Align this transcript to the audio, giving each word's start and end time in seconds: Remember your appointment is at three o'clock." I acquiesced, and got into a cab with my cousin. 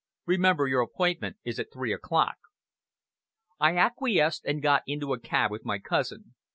Remember 0.25 0.65
your 0.67 0.81
appointment 0.81 1.37
is 1.43 1.59
at 1.59 1.71
three 1.71 1.93
o'clock." 1.93 2.37
I 3.59 3.77
acquiesced, 3.77 4.43
and 4.45 4.59
got 4.59 4.81
into 4.87 5.13
a 5.13 5.19
cab 5.19 5.51
with 5.51 5.63
my 5.63 5.77
cousin. 5.77 6.33